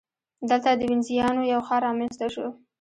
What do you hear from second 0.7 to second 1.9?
د وینزیانو یو ښار